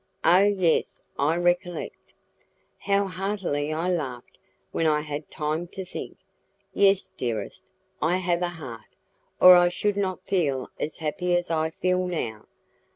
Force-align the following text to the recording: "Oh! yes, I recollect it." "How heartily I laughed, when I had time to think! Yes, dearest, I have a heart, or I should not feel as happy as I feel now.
"Oh! 0.23 0.39
yes, 0.45 1.03
I 1.19 1.37
recollect 1.37 1.95
it." 2.09 2.13
"How 2.79 3.05
heartily 3.05 3.71
I 3.71 3.87
laughed, 3.91 4.39
when 4.71 4.87
I 4.87 5.01
had 5.01 5.29
time 5.29 5.67
to 5.77 5.85
think! 5.85 6.17
Yes, 6.73 7.11
dearest, 7.11 7.63
I 8.01 8.17
have 8.17 8.41
a 8.41 8.49
heart, 8.49 8.95
or 9.39 9.55
I 9.55 9.69
should 9.69 9.97
not 9.97 10.25
feel 10.25 10.71
as 10.79 10.97
happy 10.97 11.35
as 11.37 11.51
I 11.51 11.69
feel 11.69 12.07
now. 12.07 12.47